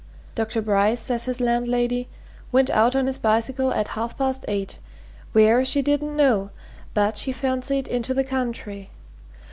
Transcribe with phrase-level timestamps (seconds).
[0.33, 0.63] "Dr.
[0.63, 2.07] Bryce, says his landlady,
[2.51, 4.79] went out on his bicycle at half past eight
[5.31, 6.49] where, she didn't know,
[6.95, 8.89] but, she fancied, into the country.